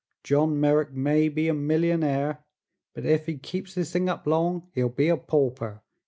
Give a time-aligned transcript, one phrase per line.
[0.23, 2.39] John Merrick may be a millionaire,
[2.95, 5.83] but ef he keeps this thing up long he'll be a pauper.